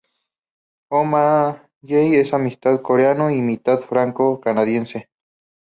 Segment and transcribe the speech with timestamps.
[0.91, 5.11] O'Malley es mitad coreano y mitad franco-canadiense.